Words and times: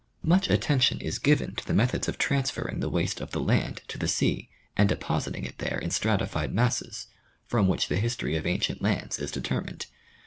Much 0.23 0.49
attention 0.49 0.99
is 0.99 1.19
given 1.19 1.53
to 1.53 1.63
the 1.63 1.75
methods 1.75 2.07
of 2.07 2.17
transferring 2.17 2.79
the 2.79 2.89
waste 2.89 3.21
of 3.21 3.29
the 3.33 3.39
land 3.39 3.83
to 3.87 3.99
the 3.99 4.07
sea 4.07 4.49
and 4.75 4.89
depositing 4.89 5.45
it 5.45 5.59
there 5.59 5.77
in 5.77 5.91
stratified 5.91 6.51
masses, 6.51 7.05
from 7.45 7.67
which 7.67 7.87
the 7.87 7.97
history 7.97 8.35
of 8.35 8.47
ancient 8.47 8.81
lands 8.81 9.19
is 9.19 9.29
determined. 9.29 9.85